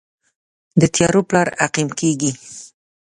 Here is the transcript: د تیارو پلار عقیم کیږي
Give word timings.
د 0.79 0.81
تیارو 0.93 1.21
پلار 1.29 1.47
عقیم 1.65 1.89
کیږي 1.99 2.31